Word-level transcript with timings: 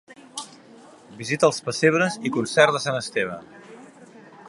Visita 1.19 1.45
als 1.49 1.61
pessebres 1.69 2.19
i 2.31 2.35
concert 2.39 2.77
de 2.79 2.85
Sant 2.89 3.01
Esteve. 3.05 3.41